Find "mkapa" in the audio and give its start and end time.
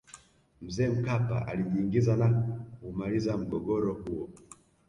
0.89-1.47